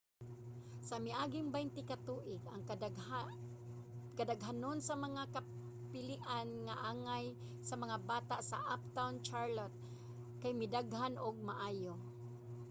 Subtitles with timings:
[0.87, 2.61] sa miaging 20 ka tuig ang
[4.23, 7.25] kadaghanon sa mga kapilian nga angay
[7.67, 9.77] sa mga bata sa uptown charlotte
[10.41, 11.93] kay midaghan og maayo